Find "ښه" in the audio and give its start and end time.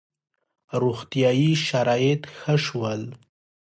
2.35-2.55